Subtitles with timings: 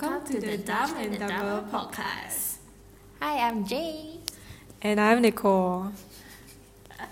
[0.00, 2.58] Welcome to the Dumb and Dumber podcast.
[3.20, 4.20] Hi, I'm Jay.
[4.80, 5.90] And I'm Nicole.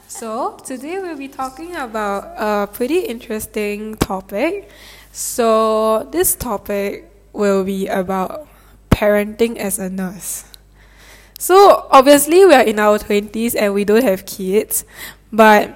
[0.07, 4.71] So, today we'll be talking about a pretty interesting topic.
[5.11, 8.47] So, this topic will be about
[8.89, 10.45] parenting as a nurse.
[11.41, 14.85] So, obviously, we are in our 20s and we don't have kids,
[15.33, 15.75] but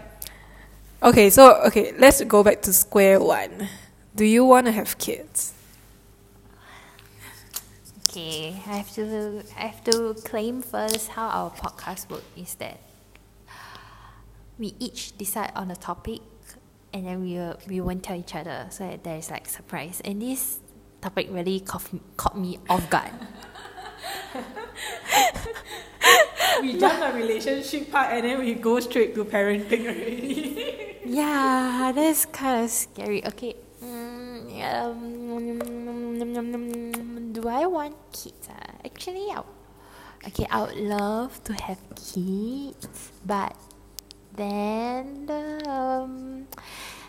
[1.02, 3.66] okay, so okay, let's go back to square one.
[4.14, 5.54] Do you want to have kids?
[8.10, 12.82] Okay, I have to I have to claim first how our podcast work is that
[14.58, 16.18] we each decide on a topic
[16.92, 20.02] and then we will, we won't tell each other so that there is like surprise
[20.04, 20.58] and this
[21.00, 21.86] topic really caught,
[22.16, 23.12] caught me off guard.
[26.62, 30.98] we jump the relationship part and then we go straight to parenting already.
[31.06, 33.24] yeah, that's kind of scary.
[33.24, 34.50] Okay, um,
[37.40, 38.48] do I want kids?
[38.48, 38.84] Uh?
[38.84, 39.42] Actually, I,
[40.28, 43.56] okay, I would love to have kids, but
[44.36, 45.24] then
[45.66, 46.46] um,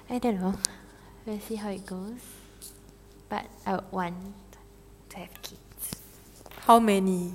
[0.10, 0.56] I don't know.
[1.26, 2.24] Let's see how it goes.
[3.30, 4.16] But I would want
[5.10, 6.02] to have kids.
[6.66, 7.34] How many?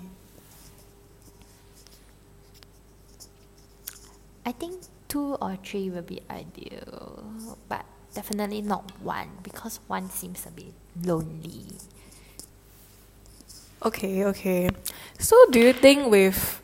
[4.45, 10.47] I think two or three will be ideal, but definitely not one because one seems
[10.47, 10.73] a bit
[11.05, 11.67] lonely.
[13.87, 14.67] Okay, okay.
[15.17, 16.61] So, do you think with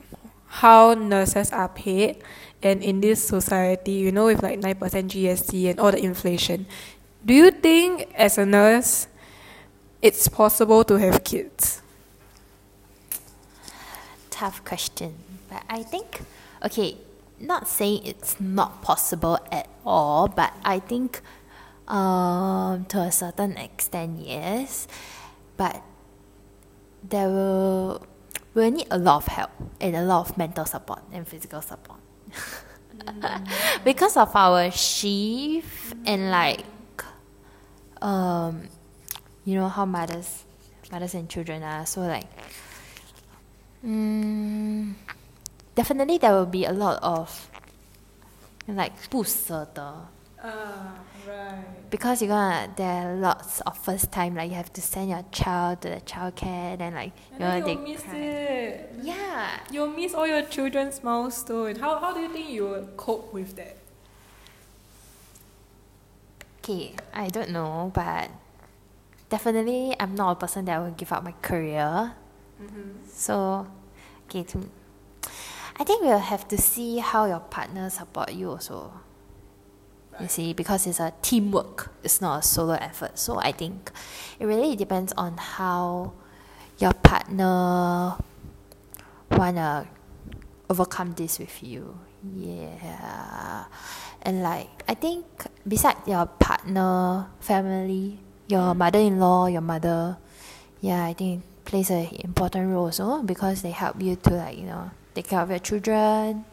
[0.59, 2.19] how nurses are paid
[2.67, 6.67] and in this society, you know, with like 9% GST and all the inflation,
[7.25, 9.07] do you think as a nurse
[10.03, 11.81] it's possible to have kids?
[14.31, 15.15] Tough question.
[15.49, 16.23] But I think,
[16.65, 16.97] okay,
[17.39, 21.23] not saying it's not possible at all, but I think
[21.87, 24.89] um, to a certain extent, yes.
[25.57, 25.85] But
[27.04, 28.06] there will
[28.54, 32.00] will need a lot of help and a lot of mental support and physical support.
[32.98, 33.84] mm.
[33.84, 36.66] because of our shift and like
[38.02, 38.68] um
[39.46, 40.44] you know how mothers
[40.92, 42.28] mothers and children are so like
[43.86, 44.94] mm,
[45.76, 47.50] definitely there will be a lot of
[48.68, 50.08] like 不舍得
[50.44, 50.94] Ah,
[51.29, 51.91] right.
[51.91, 55.25] Because you're gonna there are lots of first time like you have to send your
[55.31, 58.17] child to the childcare then like and you know they miss cry.
[58.17, 58.95] it.
[59.03, 59.61] Yeah.
[59.71, 61.77] You'll miss all your children's milestone.
[61.77, 63.77] How how do you think you will cope with that?
[66.63, 68.31] Okay, I don't know, but
[69.29, 72.15] definitely I'm not a person that will give up my career.
[72.63, 73.03] Mm-hmm.
[73.09, 73.67] So,
[74.27, 74.71] okay, to,
[75.77, 78.93] I think we'll have to see how your partner support you also.
[80.21, 83.19] You see, because it's a teamwork, it's not a solo effort.
[83.19, 83.91] So I think
[84.39, 86.13] it really depends on how
[86.79, 88.17] your partner
[89.31, 89.89] wanna
[90.69, 91.99] overcome this with you.
[92.37, 93.65] Yeah.
[94.23, 95.25] And like I think
[95.67, 98.19] besides your partner, family,
[98.49, 100.19] your mother in law, your mother,
[100.81, 104.59] yeah, I think it plays an important role also because they help you to like,
[104.59, 106.45] you know, take care of your children.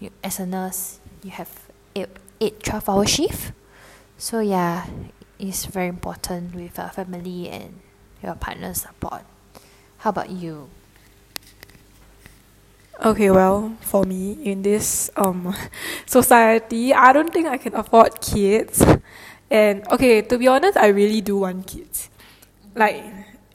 [0.00, 1.50] You as a nurse you have
[1.94, 2.08] eight,
[2.42, 3.52] eight 12 hour shift.
[4.18, 4.86] So yeah,
[5.38, 7.80] it's very important with a family and
[8.22, 9.22] your partner support.
[9.98, 10.68] How about you?
[13.02, 15.54] Okay, well, for me in this um
[16.06, 18.82] society, I don't think I can afford kids.
[19.50, 22.10] And okay, to be honest, I really do want kids.
[22.74, 23.02] Like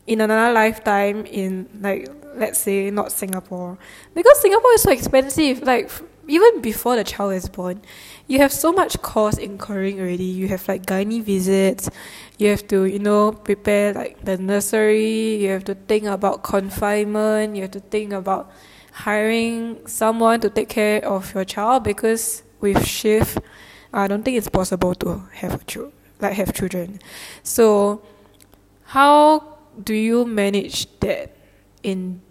[0.05, 3.77] in another lifetime in like let's say not Singapore.
[4.15, 5.63] Because Singapore is so expensive.
[5.63, 5.91] Like
[6.27, 7.81] even before the child is born,
[8.27, 10.25] you have so much cost incurring already.
[10.25, 11.89] You have like gynae visits,
[12.37, 17.55] you have to, you know, prepare like the nursery, you have to think about confinement,
[17.55, 18.51] you have to think about
[18.91, 23.37] hiring someone to take care of your child because with shift
[23.93, 26.99] I don't think it's possible to have a child like have children.
[27.43, 28.01] So
[28.85, 31.35] how do you manage that
[31.83, 32.21] in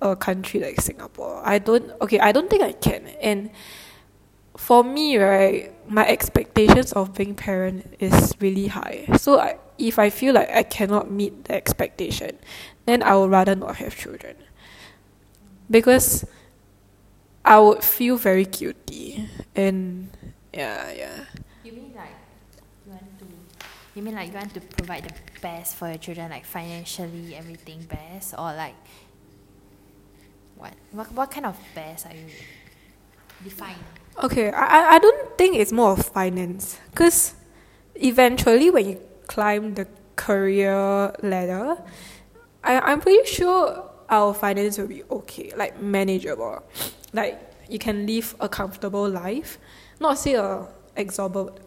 [0.00, 1.42] a country like Singapore?
[1.44, 3.06] I don't okay, I don't think I can.
[3.20, 3.50] And
[4.58, 9.06] for me, right, my expectations of being parent is really high.
[9.16, 12.36] So I, if I feel like I cannot meet the expectation,
[12.84, 14.36] then I would rather not have children
[15.70, 16.24] because
[17.44, 20.10] I would feel very guilty and
[20.52, 21.24] yeah yeah
[21.62, 22.16] You mean like
[22.84, 23.26] you want to
[23.94, 27.82] you mean like you want to provide the best for your children, like financially everything
[27.88, 28.74] best or like
[30.56, 32.26] what what what kind of best are you
[33.44, 33.76] define?
[34.22, 37.34] Okay I I- don't think it's more of finance because
[37.94, 39.86] eventually when you climb the
[40.16, 41.76] career ladder
[42.64, 46.62] I, I'm pretty sure our finance will be okay, like manageable.
[47.12, 49.58] Like you can live a comfortable life,
[50.00, 50.66] not say a
[50.96, 51.58] exorbitant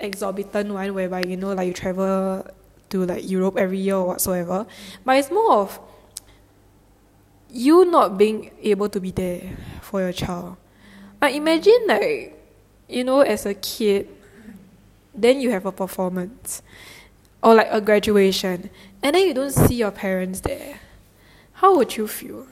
[0.00, 2.46] exorbitant one whereby you know like you travel
[2.90, 4.66] to like Europe every year or whatsoever.
[5.04, 5.80] But it's more of
[7.50, 10.56] you not being able to be there for your child.
[11.22, 12.36] Like imagine like
[12.88, 14.08] you know as a kid
[15.14, 16.62] then you have a performance
[17.42, 18.70] or like a graduation
[19.02, 20.80] and then you don't see your parents there.
[21.54, 22.46] How would you feel?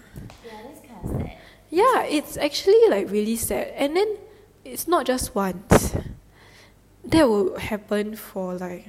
[0.44, 1.36] Yeah, that's kind of sad.
[1.70, 3.72] Yeah, it's actually like really sad.
[3.76, 4.16] And then
[4.64, 5.96] it's not just once.
[7.04, 8.88] That will happen for like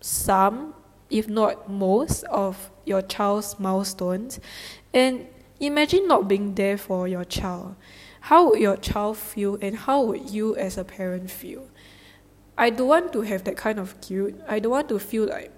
[0.00, 0.74] some,
[1.10, 4.38] if not most, of your child's milestones.
[4.92, 5.26] And
[5.58, 7.74] imagine not being there for your child
[8.23, 11.67] How would your child feel and how would you as a parent feel?
[12.57, 14.33] I don't want to have that kind of guilt.
[14.47, 15.51] I don't want to feel like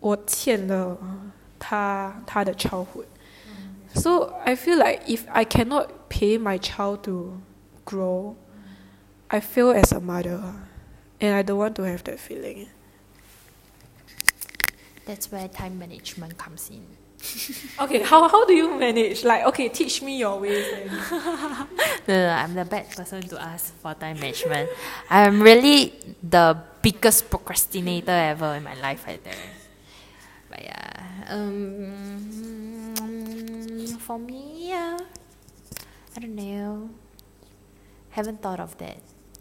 [0.00, 0.98] 我欠了
[1.58, 3.06] 他他的 childhood.
[3.94, 7.40] So I feel like if I cannot pay my child to
[7.84, 8.34] grow,
[9.30, 10.54] I feel as a mother,
[11.20, 12.68] and I don't want to have that feeling.
[15.06, 16.84] That's where time management comes in.
[17.79, 19.23] Okay, how how do you manage?
[19.23, 20.65] Like, okay, teach me your ways.
[22.09, 24.69] No, no, no, I'm the bad person to ask for time management.
[25.09, 25.93] I'm really
[26.23, 29.45] the biggest procrastinator ever in my life right there.
[30.49, 31.93] But yeah, um,
[33.99, 34.97] for me, yeah,
[36.17, 36.89] I don't know.
[38.09, 38.97] Haven't thought of that.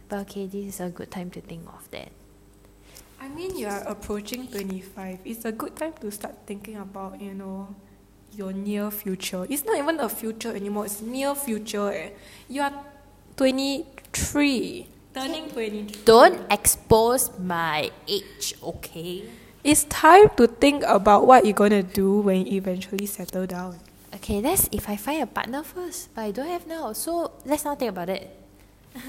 [0.08, 2.12] But okay, this is a good time to think of that.
[3.20, 5.18] I mean, you are approaching twenty five.
[5.24, 7.74] It's a good time to start thinking about you know
[8.32, 9.46] your near future.
[9.50, 10.86] It's not even a future anymore.
[10.86, 11.90] It's near future.
[11.90, 12.10] Eh.
[12.48, 12.74] You are
[13.36, 16.02] twenty three, turning twenty three.
[16.06, 19.26] Don't expose my age, okay?
[19.64, 23.82] It's time to think about what you're gonna do when you eventually settle down.
[24.14, 27.64] Okay, that's if I find a partner first, but I don't have now, so let's
[27.66, 28.30] not think about it.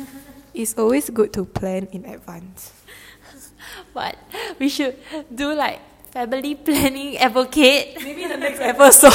[0.54, 2.74] It's always good to plan in advance.
[3.94, 4.18] But
[4.60, 4.98] we should
[5.34, 5.80] do like
[6.12, 7.98] family planning advocate.
[8.02, 9.14] Maybe in the next episode.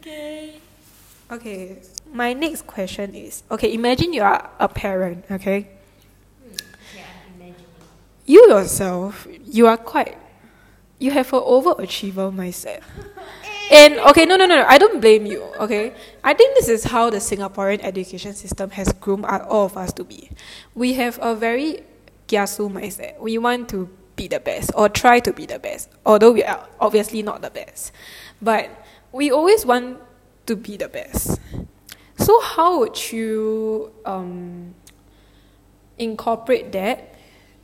[0.00, 0.54] Okay.
[1.30, 1.78] okay,
[2.12, 5.68] my next question is okay, imagine you are a parent, okay?
[6.96, 7.04] Yeah,
[7.38, 7.54] I'm.
[8.26, 10.16] You yourself, you are quite,
[10.98, 12.82] you have an overachiever mindset.
[13.70, 15.42] And okay, no, no, no, no, I don't blame you.
[15.60, 15.94] Okay,
[16.24, 20.04] I think this is how the Singaporean education system has groomed all of us to
[20.04, 20.30] be.
[20.74, 21.84] We have a very
[22.26, 23.20] kiasu mindset.
[23.20, 26.66] We want to be the best or try to be the best, although we are
[26.80, 27.92] obviously not the best.
[28.42, 28.68] But
[29.12, 29.98] we always want
[30.46, 31.38] to be the best.
[32.18, 34.74] So how would you um,
[35.96, 37.14] incorporate that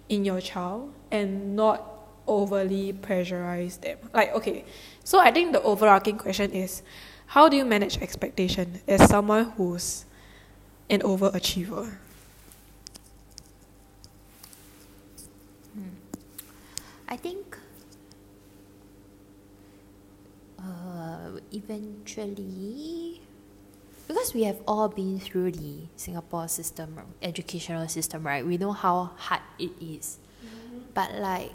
[0.08, 3.98] in your child and not overly pressurize them.
[4.12, 4.64] Like, okay,
[5.06, 6.82] so I think the overarching question is
[7.26, 10.04] how do you manage expectation as someone who's
[10.90, 11.94] an overachiever?
[17.06, 17.56] I think
[20.58, 23.22] uh, eventually,
[24.08, 28.44] because we have all been through the Singapore system, educational system, right?
[28.44, 30.18] We know how hard it is.
[30.94, 31.52] But like,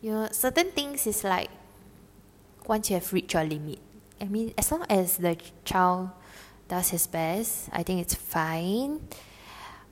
[0.00, 1.50] you know, certain things is like
[2.66, 3.78] once you have reached your limit.
[4.20, 6.10] I mean, as long as the child
[6.68, 9.00] does his best, I think it's fine.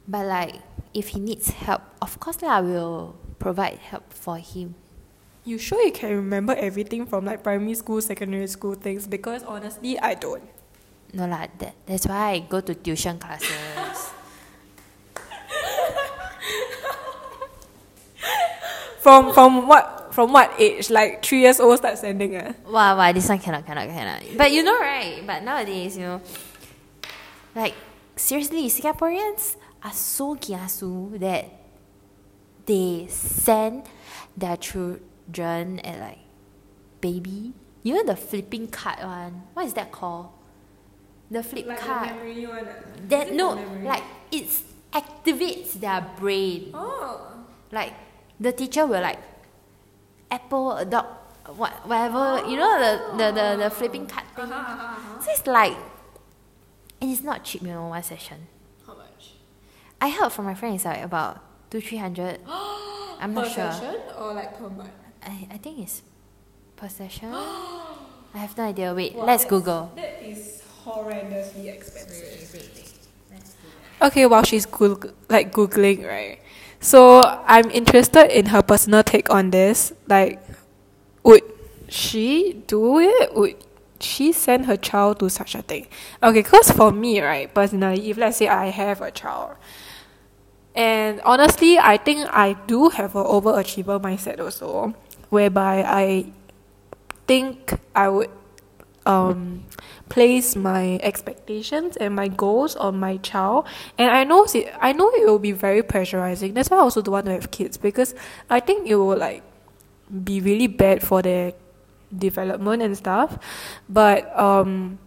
[0.07, 0.55] But like,
[0.95, 4.75] if he needs help, of course lah, we'll provide help for him.
[5.45, 9.07] You sure you can remember everything from like primary school, secondary school things?
[9.07, 10.45] Because honestly, I don't.
[11.13, 13.49] No lah, that, that's why I go to tuition classes.
[19.01, 20.91] From from what from what age?
[20.91, 22.51] Like three years old start sending ah.
[22.67, 24.21] wow, wow, this one cannot, cannot, cannot.
[24.37, 25.23] But you know, right?
[25.25, 26.21] But nowadays, you know,
[27.55, 27.75] like
[28.17, 31.47] seriously, Singaporeans are so kiasu that
[32.67, 33.87] they send
[34.37, 36.27] their children at like
[37.01, 37.55] baby.
[37.85, 39.47] You know the flipping card one.
[39.55, 40.31] What is that called?
[41.31, 42.11] The flip card.
[43.07, 44.51] That no, like it
[44.93, 46.73] activates their brain.
[46.75, 47.23] Oh.
[47.71, 47.95] Like
[48.41, 49.38] the teacher will like
[50.31, 51.07] apple a dog
[51.57, 54.45] what whatever you know the the the, the flipping card thing.
[54.45, 55.21] Uh-huh, uh-huh, uh-huh.
[55.21, 55.77] So it's like
[57.01, 58.47] and it's not cheap, you know, one session.
[58.87, 59.33] How much?
[60.01, 62.41] I heard from my friend it's like about two, three hundred.
[62.47, 63.73] I'm not per sure.
[63.73, 64.91] session or like per month?
[65.23, 66.03] I, I think it's
[66.77, 67.31] per session.
[67.35, 68.95] I have no idea.
[68.95, 69.91] Wait, Wow, let's Google.
[69.97, 72.95] That is horrendously expensive.
[74.01, 76.39] Okay, while she's Goog- like googling, right?
[76.81, 79.93] So I'm interested in her personal take on this.
[80.07, 80.41] Like,
[81.23, 81.43] would
[81.89, 83.35] she do it?
[83.35, 83.57] Would
[84.01, 85.89] she send her child to such a thing?
[86.23, 89.57] Okay, because for me, right, personally, if let's say I have a child,
[90.75, 94.95] and honestly, I think I do have an overachiever mindset also,
[95.31, 96.27] whereby I
[97.27, 98.31] think I would
[99.09, 99.65] um,
[100.11, 103.67] place my expectations and my goals on my child.
[103.97, 104.47] And I know
[104.81, 106.55] I know it will be very pressurizing.
[106.55, 108.15] That's why I also don't want to have kids because
[108.51, 109.43] I think it will like
[110.23, 111.55] be really bad for their
[112.17, 113.39] development and stuff.
[113.89, 114.99] But um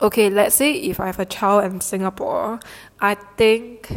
[0.00, 2.60] okay let's say if I have a child in Singapore
[3.00, 3.90] I think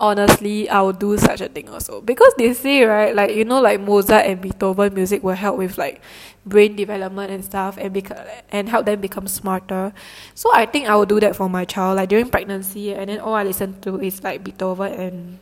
[0.00, 2.00] honestly I would do such a thing also.
[2.00, 5.78] Because they say right like you know like Mozart and Beethoven music will help with
[5.78, 6.00] like
[6.46, 9.92] brain development and stuff and beca- and help them become smarter.
[10.34, 13.20] So I think I will do that for my child like during pregnancy and then
[13.20, 15.38] all I listen to is like Beethoven and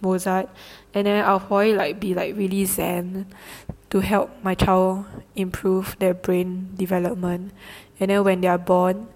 [0.00, 0.48] Mozart.
[0.94, 3.26] And then I'll probably like be like really zen
[3.90, 7.52] to help my child improve their brain development.
[8.00, 9.08] And then when they are born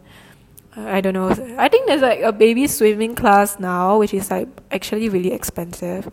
[0.76, 1.30] I don't know.
[1.58, 6.08] I think there's like a baby swimming class now, which is like actually really expensive.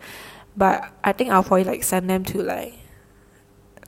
[0.56, 2.74] But I think I'll probably like send them to like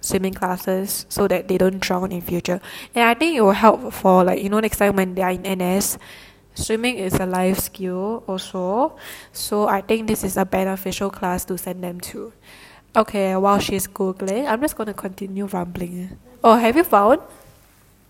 [0.01, 2.61] swimming classes so that they don't drown in future.
[2.95, 5.33] And I think it will help for like you know next time when they are
[5.33, 5.99] in NS,
[6.55, 8.97] swimming is a life skill also.
[9.33, 12.33] So I think this is a beneficial class to send them to.
[12.95, 16.19] Okay, while she's googling, I'm just gonna continue rambling.
[16.43, 17.21] Oh, have you found?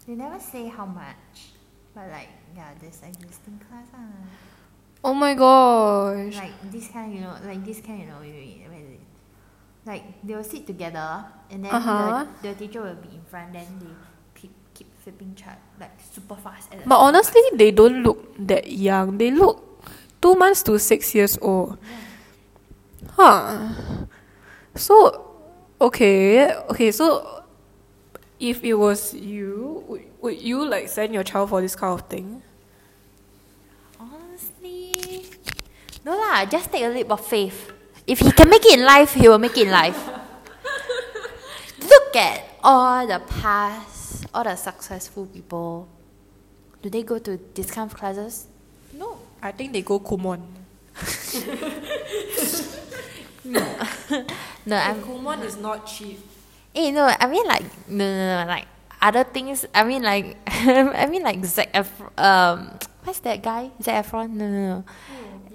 [0.06, 1.52] They never say how much,
[1.94, 2.28] but like
[2.60, 4.12] yeah, this existing class ah.
[5.00, 6.36] Oh my gosh.
[6.36, 8.20] Like this kind, you know, like this kind, you know,
[9.86, 12.26] like they will sit together and then Uh-huh.
[12.42, 13.88] the, the teacher will be in front, then they
[14.36, 16.70] keep keep flipping chart like super fast.
[16.70, 19.16] the But honestly, they don't look that young.
[19.16, 19.64] They look
[20.20, 21.78] two months to six years old.
[23.16, 23.68] Huh.
[24.76, 25.24] So,
[25.80, 26.92] okay, okay.
[26.92, 27.42] So,
[28.38, 32.06] if it was you, would, would you like send your child for this kind of
[32.08, 32.42] thing?
[34.90, 35.26] Honestly,
[36.04, 36.44] no lah.
[36.46, 37.72] Just take a leap of faith.
[38.06, 39.98] If he can make it in life, he will make it in life.
[41.80, 45.86] Look at all the past, all the successful people.
[46.82, 48.46] Do they go to this kind of classes?
[48.94, 50.40] No, I think they go Kumon.
[53.42, 55.00] No, I'm.
[55.02, 56.20] Kumon is not cheap.
[56.74, 58.66] Eh, no, I mean like no, no, no, like
[59.00, 59.64] other things.
[59.74, 62.12] I mean like I mean like Zac Efron.
[62.20, 63.70] Um, what's that guy?
[63.82, 64.30] Zac Efron?
[64.30, 64.84] No, no, no.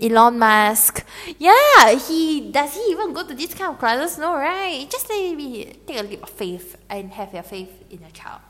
[0.01, 1.05] Elon Musk.
[1.39, 4.17] Yeah, he does he even go to this kind of classes?
[4.17, 4.85] No, right?
[4.89, 8.41] Just maybe take a leap of faith and have your faith in your child.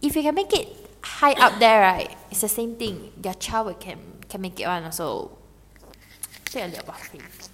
[0.00, 0.68] If you can make it
[1.02, 2.16] high up there, right?
[2.30, 3.12] It's the same thing.
[3.22, 5.36] Your child can can make it one also.
[6.46, 7.48] Take a leap of faith.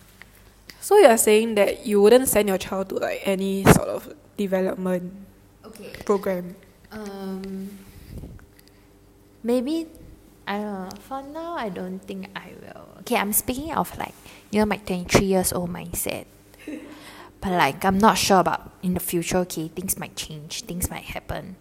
[0.81, 5.13] So you're saying that you wouldn't send your child to like any sort of development
[5.67, 5.93] Okay.
[6.07, 6.57] program?
[6.91, 7.71] Um,
[9.43, 9.87] maybe
[10.51, 10.91] I don't know.
[11.07, 12.99] For now, I don't think I will.
[13.07, 14.19] Okay, I'm speaking of like
[14.51, 16.27] you know my 23 years old mindset.
[17.41, 19.39] but like I'm not sure about in the future.
[19.47, 20.67] Okay, things might change.
[20.67, 21.55] Things might happen.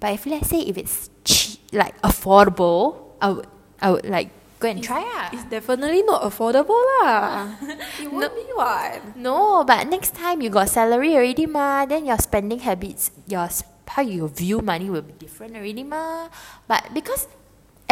[0.00, 3.46] But if let's say if it's cheap, like affordable, I would
[3.84, 4.32] I would like
[4.64, 5.28] go and try ah.
[5.28, 7.52] It's definitely not affordable lah.
[8.00, 9.12] it won't be what.
[9.12, 13.52] No, but next time you got salary already ma, then your spending habits, your
[13.92, 16.32] how you view money will be different already ma.
[16.64, 17.28] But because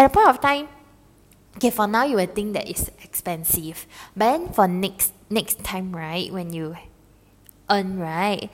[0.01, 0.69] at a point of time,
[1.57, 5.95] okay, for now you will think that it's expensive, but then for next next time,
[5.95, 6.81] right, when you
[7.69, 8.49] earn right,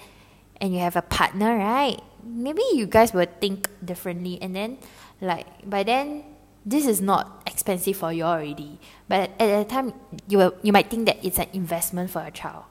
[0.60, 4.78] and you have a partner, right, maybe you guys will think differently, and then
[5.22, 6.24] like by then
[6.66, 8.82] this is not expensive for you already.
[9.06, 9.94] But at that time,
[10.26, 12.64] you will, you might think that it's an investment for a child.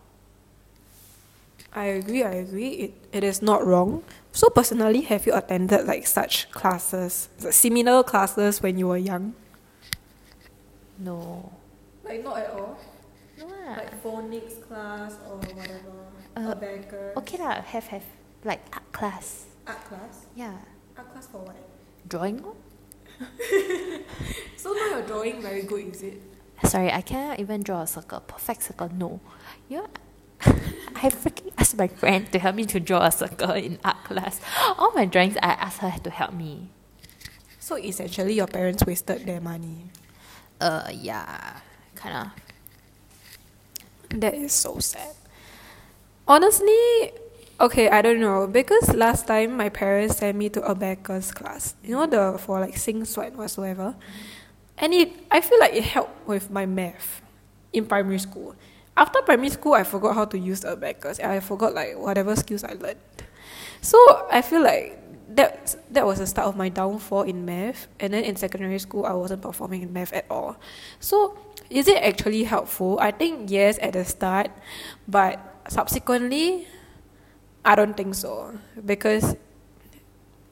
[1.71, 2.91] I agree, I agree.
[2.91, 4.03] It, it is not wrong.
[4.35, 9.33] So personally, have you attended like such classes, similar classes when you were young?
[10.99, 11.53] No.
[12.03, 12.75] Like not at all.
[13.39, 13.79] No lah.
[13.79, 16.11] Like phonics class or whatever.
[16.35, 17.15] Uh, abacus.
[17.23, 18.03] Okay lah, have have
[18.43, 19.47] like art class.
[19.63, 20.27] Art class.
[20.35, 20.59] Yeah.
[20.99, 21.55] Art class for what?
[22.03, 22.43] Drawing.
[22.43, 22.59] lor.
[24.59, 26.19] So now your drawing very good, is it?
[26.65, 28.19] Sorry, I cannot even draw a circle.
[28.19, 28.89] Perfect circle.
[28.91, 29.21] No.
[29.69, 29.87] You know,
[30.95, 34.39] I freaking asked my friend to help me to draw a circle in art class.
[34.77, 36.69] All my drawings, I asked her to help me.
[37.59, 39.91] So essentially, your parents wasted their money.
[40.61, 41.59] Uh, yeah,
[41.95, 42.31] kind
[44.09, 44.19] of.
[44.19, 45.15] That is so sad.
[46.27, 47.11] Honestly,
[47.59, 51.75] okay, I don't know because last time my parents sent me to abacus class.
[51.83, 53.95] You know the for like sing sweat whatsoever,
[54.77, 57.21] and it I feel like it helped with my math
[57.73, 58.55] in primary school.
[58.97, 61.19] After primary school, I forgot how to use abacus.
[61.19, 62.99] I forgot like whatever skills I learned.
[63.81, 63.97] So
[64.31, 65.01] I feel like
[65.35, 67.87] that that was the start of my downfall in math.
[67.99, 70.57] And then in secondary school, I wasn't performing in math at all.
[70.99, 71.37] So
[71.69, 72.97] is it actually helpful?
[72.99, 74.51] I think yes at the start,
[75.07, 76.67] but subsequently,
[77.65, 79.35] I don't think so because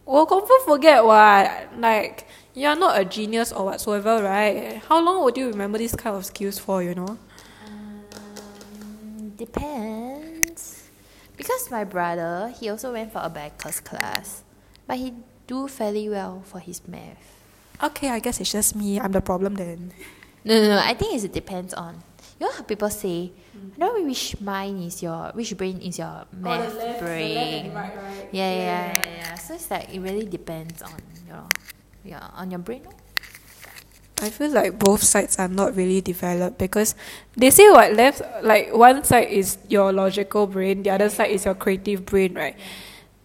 [0.05, 4.81] well, confirm forget what like you're not a genius or whatsoever, right?
[4.89, 6.83] How long would you remember this kind of skills for?
[6.83, 7.17] You know.
[9.45, 10.89] Depends.
[11.37, 14.43] Because my brother, he also went for a abacus class,
[14.87, 15.13] but he
[15.47, 17.41] do fairly well for his math.
[17.81, 18.99] Okay, I guess it's just me.
[18.99, 19.91] I'm the problem then.
[20.45, 20.77] No, no, no.
[20.79, 22.03] I think it depends on.
[22.39, 25.97] You know how people say, I don't know which mind is your, which brain is
[25.97, 27.35] your oh, math left- the brain.
[27.35, 28.29] left and right, right?
[28.31, 29.35] Yeah, yeah, Yeah, yeah, yeah, yeah.
[29.35, 30.95] So it's like it really depends on
[31.27, 31.43] your,
[32.03, 32.83] yeah, on your brain.
[32.83, 32.93] lor.
[34.23, 36.95] I feel like both sides are not really developed because
[37.35, 41.43] they say what left like one side is your logical brain, the other side is
[41.43, 42.55] your creative brain, right?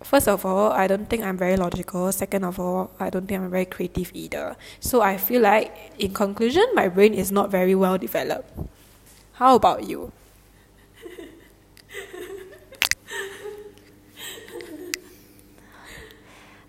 [0.02, 2.10] First of all, I don't think I'm very logical.
[2.10, 4.56] Second of all, I don't think I'm very creative either.
[4.80, 8.50] So I feel like in conclusion, my brain is not very well developed.
[9.34, 10.10] How about you?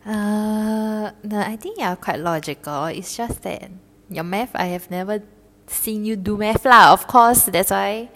[0.05, 2.86] Uh, no, I think you're quite logical.
[2.86, 3.69] It's just that
[4.10, 5.22] your math, I have never
[5.68, 6.94] seen you do math lah.
[6.94, 8.10] Of course, that's why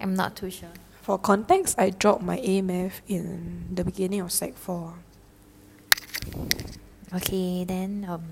[0.00, 0.72] I'm not too sure.
[1.00, 4.94] For context, I dropped my A math in the beginning of Sec 4.
[7.16, 8.22] Okay, then um.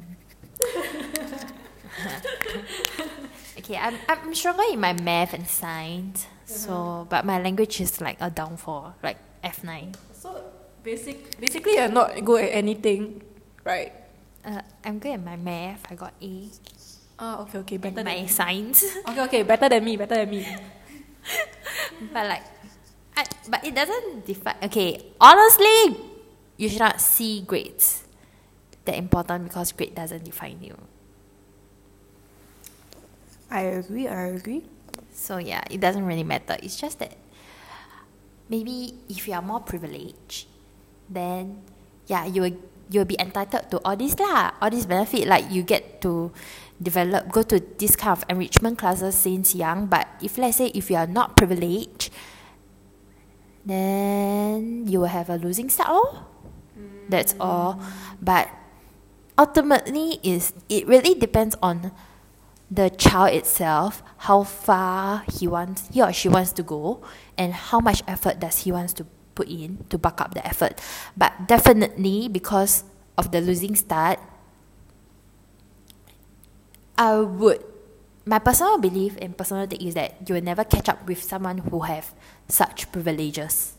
[3.58, 6.28] okay, I'm I'm stronger in my math and science.
[6.46, 9.94] So, but my language is like a downfall, like F nine.
[10.12, 10.44] So
[10.82, 13.22] basic, basically, you're not good at anything,
[13.64, 13.92] right?
[14.44, 15.84] Uh, I'm good at my math.
[15.90, 16.48] I got A.
[17.18, 18.30] Ah, okay, okay, better And than my me.
[18.30, 20.46] science, Okay, okay, better than me, better than me.
[22.12, 22.44] but like,
[23.16, 24.56] I, but it doesn't define.
[24.64, 25.96] Okay, honestly,
[26.56, 28.04] you should not see grades
[28.84, 30.76] that important because grade doesn't define you.
[33.50, 34.64] I agree, I agree.
[35.12, 36.56] So yeah, it doesn't really matter.
[36.62, 37.16] It's just that
[38.48, 40.46] maybe if you are more privileged,
[41.08, 41.62] then
[42.06, 42.56] yeah, you will
[42.90, 45.26] you'll be entitled to all this lah, all this benefit.
[45.28, 46.32] Like you get to
[46.82, 49.86] develop, go to this kind of enrichment classes since young.
[49.86, 52.10] But if let's say if you are not privileged,
[53.64, 55.88] then you will have a losing start.
[55.90, 56.26] Oh,
[57.08, 57.40] that's mm.
[57.40, 57.80] all.
[58.20, 58.48] But
[59.36, 61.92] ultimately, is it really depends on
[62.70, 67.02] the child itself, how far he wants, he or she wants to go,
[67.36, 70.80] and how much effort does he wants to put in to back up the effort.
[71.16, 72.84] But definitely because
[73.16, 74.20] of the losing start,
[76.98, 77.64] I would.
[78.26, 81.58] My personal belief and personal take is that you will never catch up with someone
[81.58, 82.12] who have
[82.46, 83.72] such privileges,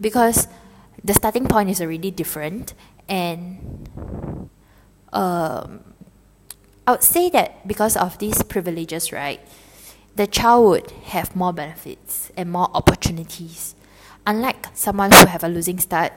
[0.00, 0.48] because
[1.04, 2.72] the starting point is already different,
[3.10, 3.90] and
[5.12, 5.84] um,
[6.86, 9.40] I would say that because of these privileges, right,
[10.16, 13.74] the child would have more benefits and more opportunities.
[14.26, 16.12] Unlike someone who have a losing start,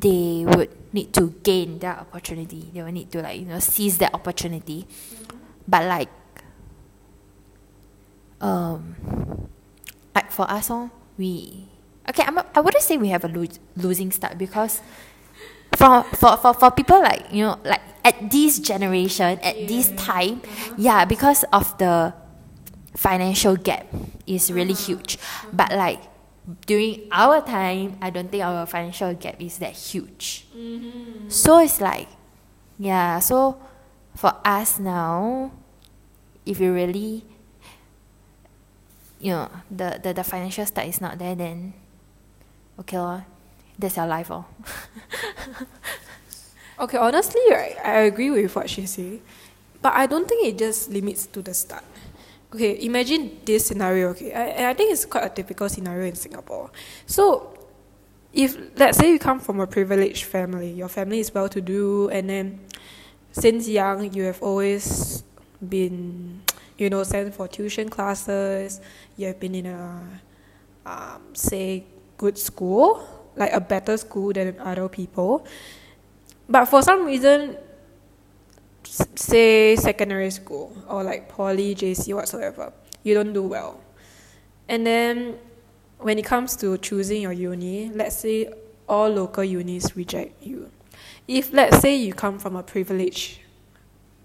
[0.00, 2.70] they would need to gain that opportunity.
[2.74, 4.86] They will need to like you know seize that opportunity.
[4.86, 5.36] Mm-hmm.
[5.68, 6.12] But like,
[8.40, 9.48] um,
[10.14, 11.68] like for us, oh, we
[12.08, 12.24] okay.
[12.26, 14.82] I'm, I wouldn't say we have a lo- losing start because
[15.76, 20.40] for, for, for, for people like you know like at this generation at this time
[20.44, 20.74] uh-huh.
[20.78, 22.14] yeah because of the
[22.96, 23.86] financial gap
[24.26, 24.86] is really uh-huh.
[24.86, 25.48] huge uh-huh.
[25.52, 26.00] but like
[26.66, 31.28] during our time i don't think our financial gap is that huge mm-hmm.
[31.28, 32.08] so it's like
[32.78, 33.56] yeah so
[34.14, 35.50] for us now
[36.44, 37.24] if you really
[39.20, 41.72] you know the, the, the financial start is not there then
[42.78, 43.24] okay lor,
[43.78, 44.44] that's your life oh.
[46.74, 49.20] Okay, honestly, right, I agree with what she say,
[49.80, 51.84] but I don't think it just limits to the start.
[52.54, 54.10] Okay, imagine this scenario.
[54.10, 56.70] Okay, I, I think it's quite a typical scenario in Singapore.
[57.04, 57.58] So,
[58.32, 62.60] if let's say you come from a privileged family, your family is well-to-do, and then
[63.32, 65.24] since young you have always
[65.68, 66.42] been,
[66.78, 68.80] you know, sent for tuition classes.
[69.16, 70.20] You have been in a,
[70.86, 71.84] um, say,
[72.16, 73.02] good school,
[73.36, 75.46] like a better school than other people.
[76.48, 77.56] But for some reason,
[78.86, 83.80] say secondary school or like poly, JC, whatsoever, you don't do well.
[84.68, 85.38] And then
[85.98, 88.52] when it comes to choosing your uni, let's say
[88.88, 90.70] all local unis reject you.
[91.26, 93.38] If let's say you come from a privileged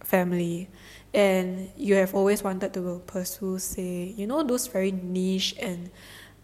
[0.03, 0.69] family
[1.13, 5.89] and you have always wanted to pursue, say, you know, those very niche and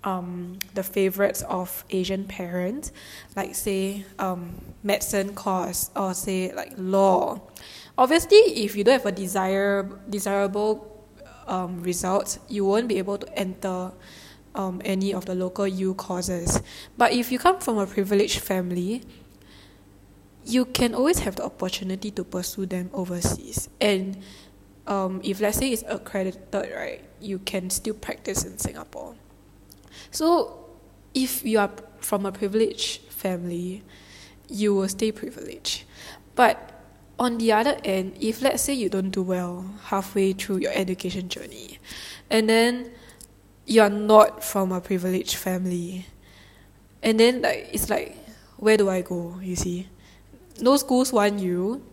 [0.06, 2.92] um, the favorites of Asian parents,
[3.36, 7.42] like say um, medicine course or say like law.
[7.98, 10.92] Obviously, if you don't have a desire desirable
[11.48, 13.92] um, result, you won't be able to enter
[14.56, 16.62] um, any of the local U courses.
[16.98, 19.04] But if you come from a privileged family,
[20.46, 23.70] you can always have the opportunity to pursue them overseas.
[23.80, 24.18] And
[24.88, 29.16] um, if let's say it's accredited, right, you can still practice in Singapore.
[30.12, 30.66] So,
[31.14, 33.84] if you are from a privileged family,
[34.48, 35.84] you will stay privileged.
[36.36, 36.75] But
[37.18, 41.30] on the other end, if let's say you don't do well halfway through your education
[41.30, 41.80] journey,
[42.30, 42.92] and then
[43.66, 46.06] you're not from a privileged family,
[47.02, 48.18] and then like it's like,
[48.58, 49.40] where do I go?
[49.42, 49.88] You see,
[50.60, 51.84] no schools want you,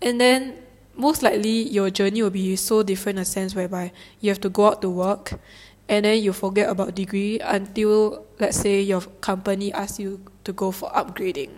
[0.00, 0.58] and then
[0.96, 4.48] most likely your journey will be so different in a sense whereby you have to
[4.48, 5.40] go out to work
[5.88, 10.70] and then you forget about degree until let's say your company asks you to go
[10.70, 11.50] for upgrading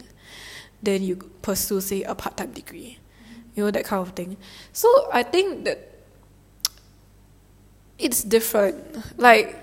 [0.83, 2.99] then you pursue say a part-time degree.
[3.55, 4.37] You know that kind of thing.
[4.73, 5.79] So i think that
[7.99, 8.79] it's different.
[9.19, 9.57] Like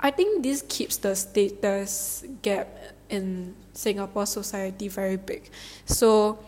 [0.00, 2.66] i think this keeps the status gap
[3.08, 5.50] in singapore society very big.
[5.86, 6.38] So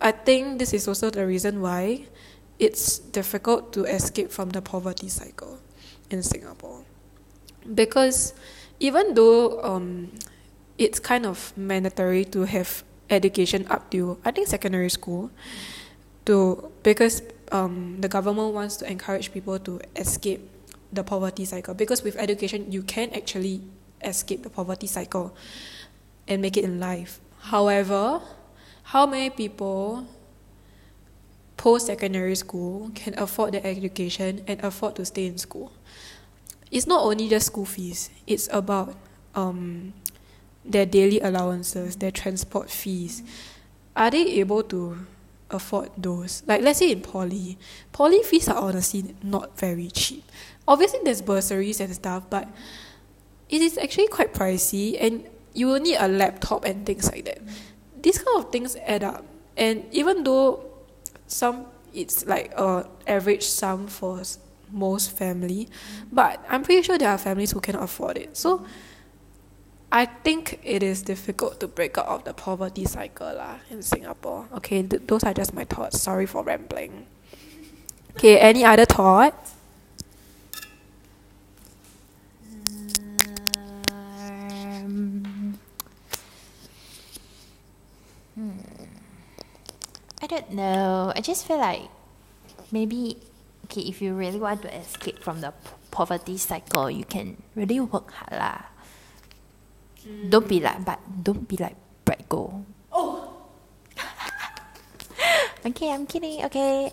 [0.00, 2.06] i think this is also the reason why
[2.58, 5.58] it's difficult to escape from the poverty cycle
[6.10, 6.84] in Singapore.
[7.74, 8.34] Because
[8.80, 10.10] even though um,
[10.78, 15.30] it's kind of mandatory to have education up to I think secondary school,
[16.26, 20.48] to because um, the government wants to encourage people to escape
[20.92, 21.74] the poverty cycle.
[21.74, 23.60] Because with education, you can actually
[24.02, 25.34] escape the poverty cycle
[26.26, 27.20] and make it in life.
[27.40, 28.22] However,
[28.84, 30.06] how many people
[31.58, 35.72] post secondary school can afford their education and afford to stay in school.
[36.70, 38.96] It's not only just school fees, it's about
[39.34, 39.92] um,
[40.70, 43.22] their daily allowances, their transport fees.
[43.96, 45.06] Are they able to
[45.50, 46.42] afford those?
[46.46, 47.58] Like, let's say in poly,
[47.92, 50.24] poly fees are honestly not very cheap.
[50.66, 52.48] Obviously, there's bursaries and stuff, but
[53.48, 57.40] it is actually quite pricey, and you will need a laptop and things like that.
[58.00, 59.24] These kind of things add up.
[59.56, 60.64] And even though
[61.26, 64.22] some it's like a average sum for
[64.70, 65.68] most family,
[66.12, 68.36] but I'm pretty sure there are families who cannot afford it.
[68.36, 68.66] So
[69.90, 74.44] I think it is difficult to break out of the poverty cycle lah in Singapore.
[74.60, 76.00] Okay, th- those are just my thoughts.
[76.00, 77.06] Sorry for rambling.
[78.12, 79.56] Okay, any other thoughts?
[83.88, 85.56] Um,
[88.36, 88.60] hmm.
[90.20, 91.12] I don't know.
[91.16, 91.88] I just feel like
[92.70, 93.16] maybe
[93.64, 95.54] okay, if you really want to escape from the
[95.90, 98.60] poverty cycle, you can really work hard lah.
[100.06, 100.30] Mm.
[100.30, 102.64] Don't be like, but don't be like Brett Goh.
[102.92, 103.32] Oh.
[105.66, 106.44] okay, I'm kidding.
[106.44, 106.92] Okay,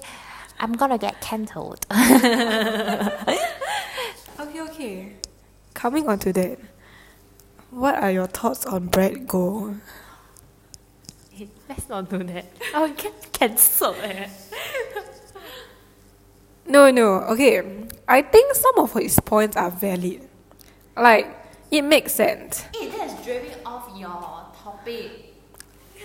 [0.60, 1.86] I'm gonna get cancelled.
[1.92, 3.40] okay,
[4.40, 5.14] okay.
[5.74, 6.60] Coming on to that,
[7.72, 9.80] what are your thoughts on Brett Goh?
[11.70, 12.46] let's not do that.
[12.74, 13.98] I'll get cancelled.
[14.02, 14.28] Eh.
[16.68, 17.22] no, no.
[17.36, 17.62] Okay,
[18.08, 20.28] I think some of his points are valid.
[20.96, 21.36] Like
[21.72, 22.64] it makes sense.
[23.26, 25.34] Driving off your topic.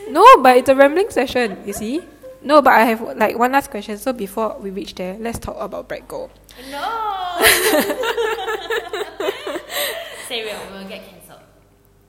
[0.09, 1.63] No, but it's a rambling session.
[1.67, 2.01] You see.
[2.41, 3.99] No, but I have like one last question.
[3.99, 6.31] So before we reach there, let's talk about Brett Goh.
[6.71, 6.81] No.
[10.29, 11.41] Say real, we'll get cancelled.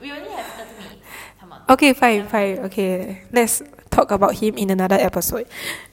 [0.00, 1.04] we only have 30 minutes.
[1.40, 1.60] Come on.
[1.68, 2.58] Okay, fine, fine.
[2.72, 5.46] Okay, let's talk about him in another episode.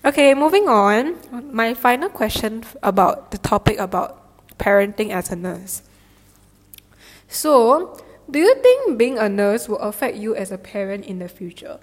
[0.05, 1.17] Okay, moving on.
[1.51, 4.15] My final question about the topic about
[4.57, 5.81] parenting as a nurse.
[7.29, 7.97] So,
[8.29, 11.79] do you think being a nurse will affect you as a parent in the future?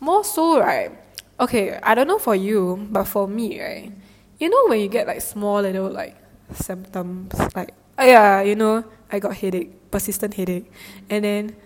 [0.00, 0.92] More so, right?
[1.40, 3.92] Okay, I don't know for you, but for me, right?
[4.38, 6.16] You know when you get like small little like
[6.52, 10.70] symptoms, like oh yeah, you know, I got headache, persistent headache,
[11.08, 11.56] and then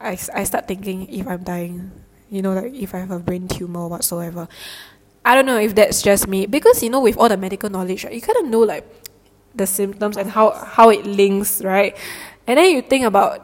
[0.00, 1.90] I, I start thinking if I'm dying,
[2.30, 4.48] you know, like if I have a brain tumor whatsoever.
[5.24, 8.04] I don't know if that's just me because you know with all the medical knowledge,
[8.04, 8.84] right, you kind of know like
[9.54, 11.96] the symptoms and how how it links, right?
[12.46, 13.40] And then you think about,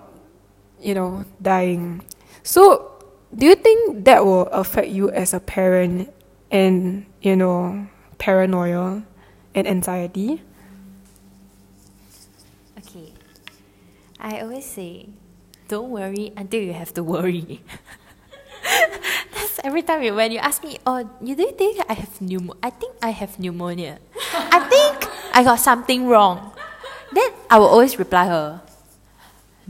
[0.81, 2.05] you know, dying.
[2.43, 2.91] So,
[3.35, 6.13] do you think that will affect you as a parent
[6.51, 7.87] and you know
[8.19, 9.07] paranoia
[9.55, 10.43] and anxiety?
[12.79, 13.15] Okay,
[14.19, 15.09] I always say
[15.69, 17.63] don't worry until you have to worry.
[19.33, 22.21] That's every time you, when you ask me, oh, you do you think I have
[22.21, 22.59] pneumonia?
[22.63, 23.99] I think I have pneumonia.
[24.35, 26.53] I think I got something wrong.
[27.15, 28.61] Then I will always reply her,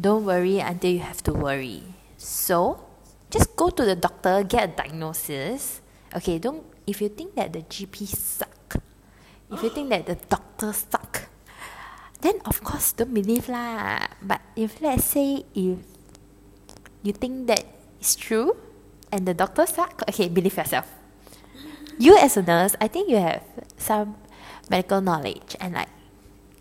[0.01, 1.85] don't worry until you have to worry.
[2.17, 2.81] So,
[3.29, 5.81] just go to the doctor, get a diagnosis.
[6.17, 8.81] Okay, don't, if you think that the GP suck,
[9.53, 11.29] if you think that the doctor suck,
[12.21, 14.09] then of course don't believe lah.
[14.23, 15.79] But if let's say if
[17.03, 17.65] you think that
[18.01, 18.57] it's true
[19.13, 20.89] and the doctor suck, okay, believe yourself.
[22.01, 23.45] You as a nurse, I think you have
[23.77, 24.17] some
[24.71, 25.93] medical knowledge and like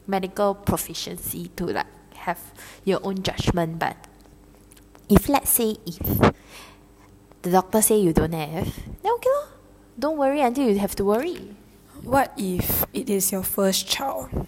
[0.05, 1.87] medical proficiency to like
[2.29, 2.53] have
[2.85, 3.79] your own judgment.
[3.79, 3.97] But
[5.09, 5.99] if let's say if
[7.41, 8.69] the doctor say you don't have,
[9.01, 9.47] then okay lor.
[9.97, 11.55] Don't worry until you have to worry.
[12.03, 14.47] What if it is your first child?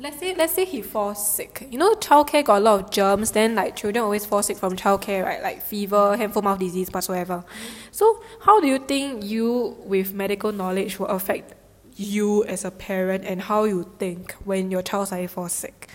[0.00, 1.66] Let's say let's say he falls sick.
[1.70, 3.32] You know, childcare got a lot of germs.
[3.32, 5.42] Then like children always fall sick from childcare, right?
[5.42, 7.44] Like fever, hand foot mouth disease, whatsoever.
[7.90, 11.54] So how do you think you, with medical knowledge, will affect
[11.96, 15.88] you as a parent and how you think when your child suddenly falls sick?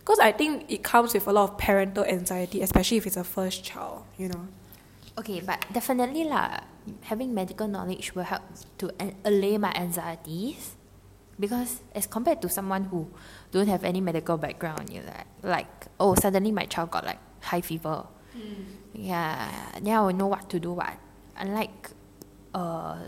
[0.00, 3.24] Because I think it comes with a lot of parental anxiety, especially if it's a
[3.24, 4.04] first child.
[4.16, 4.48] You know.
[5.20, 6.64] Okay, but definitely lah,
[7.04, 8.42] having medical knowledge will help
[8.80, 8.90] to
[9.24, 10.76] allay my anxieties.
[11.38, 13.08] Because as compared to someone who
[13.52, 17.60] don't have any medical background, you like like oh suddenly my child got like high
[17.64, 18.04] fever.
[18.92, 19.48] Yeah,
[19.80, 20.72] then I will know what to do.
[20.72, 21.00] What
[21.36, 21.92] unlike
[22.52, 22.98] uh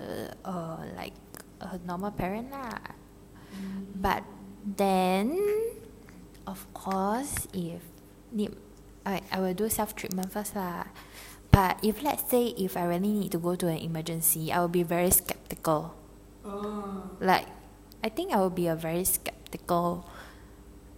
[0.45, 1.13] uh like
[1.61, 2.77] a normal parent lah.
[3.95, 4.25] But
[4.65, 5.37] then,
[6.47, 7.83] of course, if
[8.31, 8.55] need,
[9.07, 10.91] I I will do self treatment first lah.
[11.53, 14.73] But if let's say if I really need to go to an emergency, I will
[14.73, 15.93] be very skeptical.
[16.49, 17.11] oh.
[17.21, 17.47] Like,
[18.03, 20.09] I think I will be a very skeptical.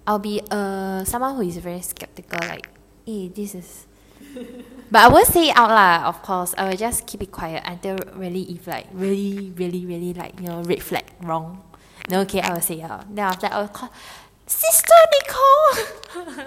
[0.06, 2.38] I'll be uh someone who is very skeptical.
[2.46, 2.70] Like,
[3.04, 3.86] hey, this is.
[4.90, 6.06] but I won't say it out lah.
[6.06, 10.14] Of course, I will just keep it quiet until really, if like really, really, really
[10.14, 11.66] like you know red flag wrong.
[12.06, 13.10] Then okay, I will say out.
[13.10, 13.90] Then after that, I will call
[14.46, 15.74] Sister Nicole.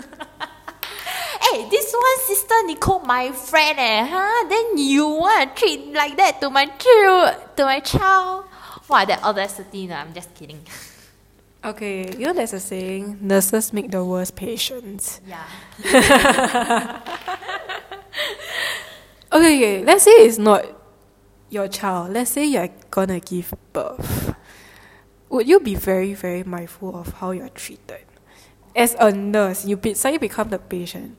[1.41, 4.47] hey, this one Sister Nicole, my friend, eh, huh?
[4.49, 8.45] Then you want to treat like that to my child, to my child?
[8.87, 9.87] Wow, that audacity!
[9.87, 10.61] No, I'm just kidding.
[11.65, 15.19] Okay, you know there's a saying, nurses make the worst patients.
[15.27, 15.43] Yeah.
[19.27, 20.63] Okay, okay, let's say it's not
[21.49, 22.11] your child.
[22.11, 24.36] Let's say you're gonna give birth.
[25.29, 28.05] Would you be very, very mindful of how you're treated?
[28.75, 31.17] As a nurse, you be, suddenly become the patient.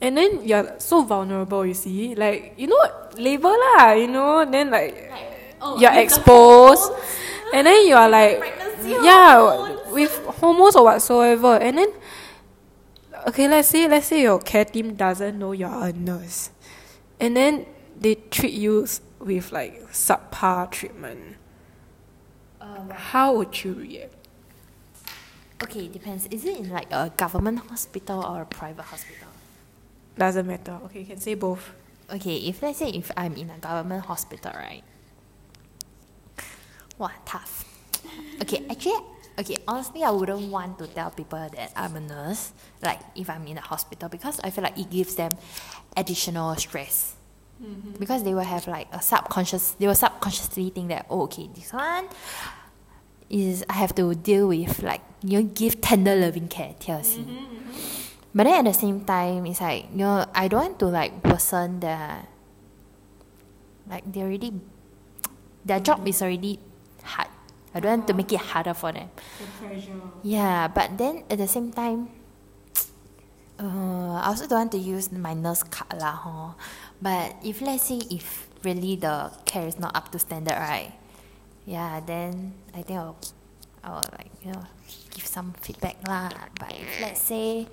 [0.00, 2.14] And then you're so vulnerable, you see.
[2.14, 2.82] Like, you know,
[3.16, 5.10] labor lah, you know, then like,
[5.78, 6.92] you're exposed.
[7.52, 8.42] And then you are like,
[8.82, 11.56] yeah, with hormones or whatsoever.
[11.56, 11.92] And then,
[13.28, 16.50] okay, let's say, let's say your care team doesn't know you're a nurse.
[17.20, 17.66] And then
[17.98, 18.86] they treat you
[19.20, 21.36] with like subpar treatment.
[22.92, 24.14] How would you react?
[25.62, 26.26] Okay, depends.
[26.30, 29.28] Is it in like a government hospital or a private hospital?
[30.18, 30.78] Doesn't matter.
[30.84, 31.72] Okay, you can say both.
[32.12, 34.82] Okay, if let's say if I'm in a government hospital, right?
[36.98, 37.64] Wow, tough.
[38.42, 39.00] Okay, actually,
[39.38, 43.46] okay, honestly, I wouldn't want to tell people that I'm a nurse, like if I'm
[43.46, 45.36] in a hospital, because I feel like it gives them
[45.96, 47.16] additional stress.
[47.62, 47.98] Mm-hmm.
[47.98, 51.72] Because they will have like a subconscious, they will subconsciously think that, oh, okay, this
[51.72, 52.08] one
[53.30, 57.24] is, I have to deal with like, you know, give tender loving care, TLC.
[57.24, 57.64] Mm-hmm, mm-hmm.
[58.34, 61.24] But then at the same time, it's like, you know, I don't want to like
[61.24, 62.26] worsen their,
[63.88, 64.52] like they already,
[65.64, 66.58] their job is already
[67.02, 67.28] hard.
[67.74, 68.52] I don't want to make it uh-huh.
[68.62, 69.10] harder for them.
[69.38, 72.10] the pressure Yeah, but then at the same time,
[73.58, 76.54] uh, I also don't want to use my nurse card lah, hor.
[77.04, 80.96] But if let's say if really the care is not up to standard, right?
[81.68, 83.20] Yeah, then I think I'll,
[83.84, 84.64] I'll like you know
[85.12, 86.32] give some feedback lah.
[86.56, 87.68] But if let's say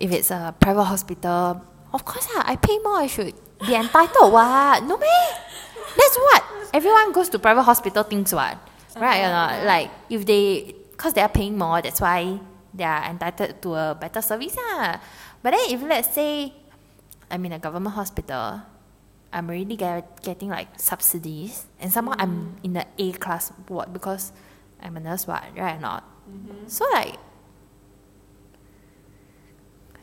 [0.00, 1.60] if it's a private hospital,
[1.92, 3.36] of course lah, I pay more, I should
[3.68, 4.80] be entitled what?
[4.88, 5.28] No meh?
[5.92, 8.56] That's what everyone goes to private hospital thinks what,
[8.96, 9.68] right or not?
[9.68, 12.40] Like if they, cause they are paying more, that's why
[12.72, 14.96] they are entitled to a better service ah.
[15.44, 16.61] But then if let's say
[17.32, 18.60] I'm in a government hospital,
[19.32, 22.64] I'm already get, getting like subsidies, and somehow I'm mm.
[22.64, 24.32] in the A class ward because
[24.80, 26.04] I'm a nurse, what, right or not?
[26.28, 26.68] Mm-hmm.
[26.68, 27.16] So like,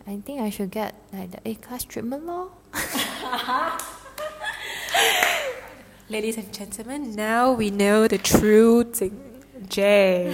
[0.07, 2.49] I think I should get like the A class treatment more.
[6.09, 9.43] Ladies and gentlemen, now we know the true thing.
[9.67, 10.33] Jay.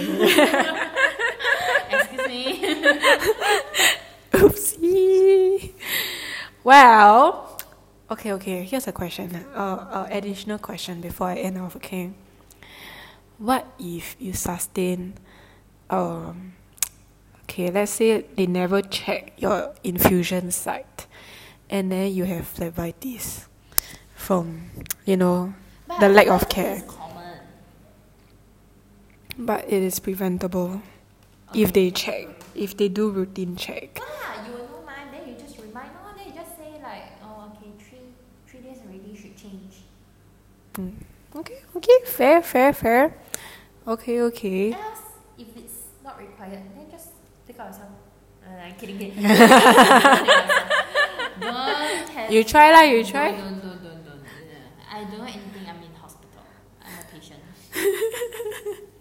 [1.90, 2.62] Excuse me.
[6.66, 7.46] Well,
[8.10, 8.62] Okay, okay.
[8.64, 9.34] Here's a question.
[9.54, 11.74] Uh, uh, additional question before I end off.
[11.76, 12.10] Okay.
[13.38, 15.14] What if you sustain,
[15.90, 16.54] um,
[17.42, 21.06] okay, let's say they never check your infusion site,
[21.68, 23.46] and then you have phlebitis
[24.14, 24.70] from,
[25.04, 25.54] you know,
[26.00, 26.82] the lack of care.
[29.38, 30.80] But it is preventable
[31.54, 33.98] if they check, if they do routine check.
[34.00, 35.10] Ah, you will know mine.
[35.12, 35.90] Then you just remind.
[35.92, 38.16] No, then you just say like, oh, okay, three
[38.48, 39.84] three days already should change.
[40.78, 40.94] Mm.
[41.36, 43.14] Okay, okay, fair, fair, fair.
[43.86, 44.72] Okay, okay.
[44.72, 45.00] Else,
[45.38, 47.08] if it's not required, then just
[47.46, 47.88] take out yourself.
[48.44, 48.98] Uh, I'm kidding.
[48.98, 49.22] kidding.
[51.40, 52.32] don't have.
[52.32, 53.32] You try lah, you try.
[53.32, 54.20] Don't, don't, don't, don't.
[54.20, 55.64] Uh, I don't know anything.
[55.68, 56.42] I'm in hospital.
[56.82, 57.40] I'm a patient.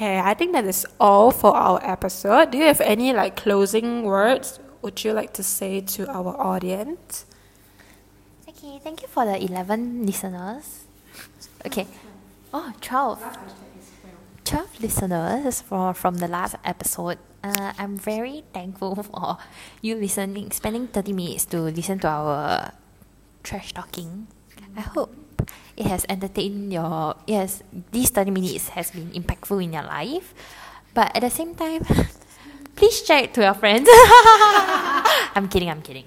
[0.00, 2.52] Okay, I think that is all for our episode.
[2.52, 7.26] Do you have any like closing words would you like to say to our audience?
[8.60, 10.84] Okay, thank you for the 11 listeners.
[11.64, 11.86] Okay.
[12.52, 13.16] Oh, 12.
[14.44, 17.16] 12 listeners from, from the last episode.
[17.42, 19.38] Uh, I'm very thankful for
[19.80, 22.72] you listening, spending 30 minutes to listen to our
[23.42, 24.26] trash talking.
[24.76, 25.16] I hope
[25.78, 27.16] it has entertained your.
[27.26, 30.34] Yes, these 30 minutes has been impactful in your life.
[30.92, 31.86] But at the same time,
[32.76, 33.88] please share it to your friends.
[35.32, 36.04] I'm kidding, I'm kidding.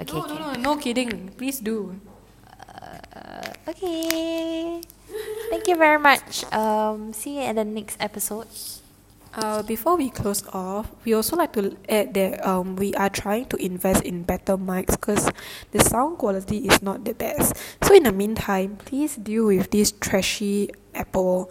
[0.00, 1.30] Okay, no, no, no, no kidding.
[1.36, 1.96] Please do.
[3.16, 4.80] Uh, okay.
[5.50, 6.44] Thank you very much.
[6.52, 8.48] Um, see you at the next episode.
[9.36, 13.44] Uh, before we close off, we also like to add that um, we are trying
[13.44, 15.28] to invest in better mics because
[15.72, 17.54] the sound quality is not the best.
[17.82, 21.50] So in the meantime, please deal with this trashy Apple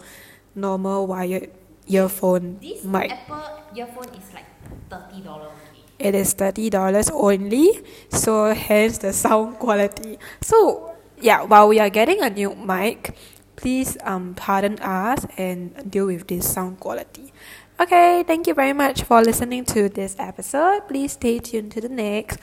[0.54, 1.50] normal wired
[1.86, 3.10] earphone this mic.
[3.12, 4.46] Apple earphone is like
[4.90, 5.75] thirty dollars only.
[5.98, 7.80] It is thirty dollars only,
[8.10, 10.18] so hence the sound quality.
[10.42, 13.16] So yeah, while we are getting a new mic,
[13.56, 17.32] please um pardon us and deal with this sound quality.
[17.80, 20.88] Okay, thank you very much for listening to this episode.
[20.88, 22.38] Please stay tuned to the next.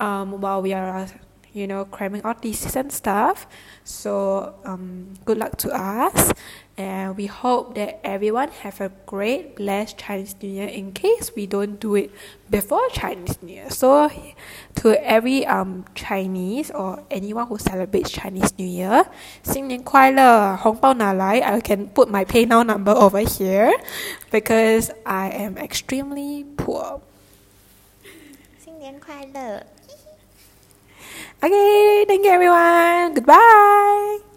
[0.00, 1.06] Um, while we are
[1.53, 3.47] you know cramming out thesis and stuff.
[3.83, 6.33] So um, good luck to us,
[6.77, 10.67] and we hope that everyone have a great blessed Chinese New Year.
[10.67, 12.11] In case we don't do it
[12.49, 14.11] before Chinese New Year, so
[14.75, 19.07] to every um Chinese or anyone who celebrates Chinese New Year,
[19.41, 21.39] 新年快乐，红包拿来.
[21.39, 23.71] I can put my PayNow number over here
[24.29, 26.99] because I am extremely poor.
[28.63, 29.65] 新年快乐。
[31.42, 33.14] Okay, thank you everyone.
[33.14, 34.31] Goodbye.